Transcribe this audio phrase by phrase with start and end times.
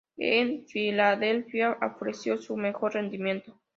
[0.17, 3.59] En Filadelfia ofreció su mejor rendimiento.